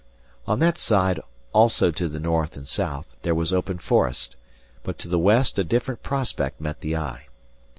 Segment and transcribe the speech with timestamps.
[0.47, 1.19] On that side,
[1.53, 4.35] also to the north and south, there was open forest,
[4.81, 7.27] but to the west a different prospect met the eye.